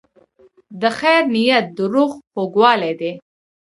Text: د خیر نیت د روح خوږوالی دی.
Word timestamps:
د 0.81 0.83
خیر 0.97 1.21
نیت 1.33 1.65
د 1.77 1.79
روح 1.93 2.11
خوږوالی 2.31 2.93
دی. 2.99 3.11